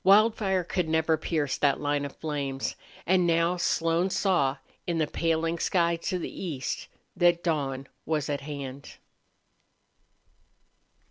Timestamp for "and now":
3.05-3.57